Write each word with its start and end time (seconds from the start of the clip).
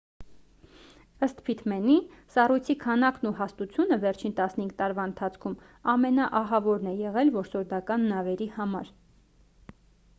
ըստ 1.25 1.41
փիթմենի 1.47 1.97
սառույցի 2.35 2.75
քանակն 2.83 3.29
ու 3.31 3.33
հաստությունը 3.41 3.99
վերջին 4.05 4.33
15 4.39 4.71
տարվա 4.79 5.05
ընթացքում 5.11 5.57
ամենաահավորն 5.93 6.89
է 6.93 6.93
եղել 7.03 7.31
որսորդական 7.37 8.09
նավերի 8.13 8.49
համար 8.57 8.89